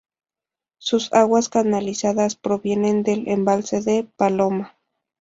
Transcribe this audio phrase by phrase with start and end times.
[0.79, 4.75] Sus aguas canalizadas provienen del Embalse La Paloma.